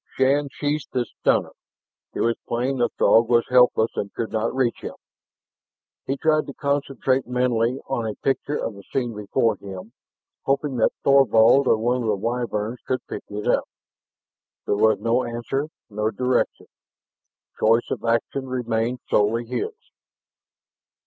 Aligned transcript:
Shann 0.17 0.49
sheathed 0.51 0.95
his 0.95 1.11
stunner. 1.19 1.51
It 2.15 2.21
was 2.21 2.35
plain 2.47 2.79
the 2.79 2.89
Throg 2.97 3.29
was 3.29 3.45
helpless 3.49 3.91
and 3.95 4.11
could 4.15 4.31
not 4.31 4.55
reach 4.55 4.81
him. 4.81 4.95
He 6.07 6.17
tried 6.17 6.47
to 6.47 6.55
concentrate 6.55 7.27
mentally 7.27 7.79
on 7.85 8.07
a 8.07 8.15
picture 8.15 8.57
of 8.57 8.73
the 8.73 8.81
scene 8.91 9.15
before 9.15 9.57
him, 9.57 9.93
hoping 10.43 10.77
that 10.77 10.89
Thorvald 11.03 11.67
or 11.67 11.77
one 11.77 12.01
of 12.01 12.07
the 12.07 12.15
Wyverns 12.15 12.79
could 12.87 13.05
pick 13.05 13.21
it 13.29 13.47
up. 13.47 13.69
There 14.65 14.73
was 14.75 14.97
no 14.99 15.23
answer, 15.23 15.67
no 15.91 16.09
direction. 16.09 16.65
Choice 17.59 17.91
of 17.91 18.03
action 18.03 18.47
remained 18.49 19.01
solely 19.07 19.45
his. 19.45 19.69